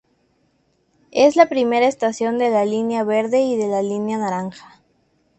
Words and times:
Es 1.11 1.35
la 1.35 1.45
primera 1.47 1.85
estación 1.85 2.39
de 2.39 2.49
la 2.49 2.65
Línea 2.65 3.03
Verde 3.03 3.41
y 3.41 3.55
de 3.55 3.67
la 3.67 3.83
Línea 3.83 4.17
Naranja. 4.17 4.81